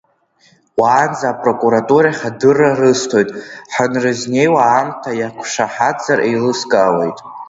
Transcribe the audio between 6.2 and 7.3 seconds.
еилыскаауеит.